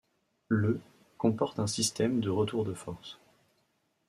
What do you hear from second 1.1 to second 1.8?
comporte un